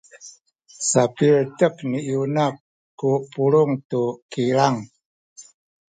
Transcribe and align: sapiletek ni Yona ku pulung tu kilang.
sapiletek 0.89 1.75
ni 1.89 1.99
Yona 2.11 2.45
ku 2.99 3.09
pulung 3.31 3.73
tu 3.89 4.01
kilang. 4.31 4.77